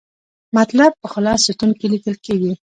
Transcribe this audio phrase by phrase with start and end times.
[0.57, 2.53] مطلب په خلص ستون کې لیکل کیږي.